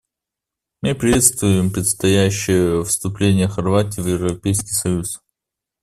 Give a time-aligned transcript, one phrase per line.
[0.81, 5.21] Мы приветствуем предстоящее вступление Хорватии в Европейский союз.